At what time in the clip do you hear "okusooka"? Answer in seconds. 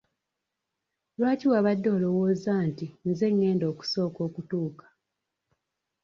3.71-4.19